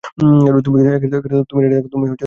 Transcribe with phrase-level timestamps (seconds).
[0.65, 1.07] তুমি রেডি
[1.13, 1.27] থাকো।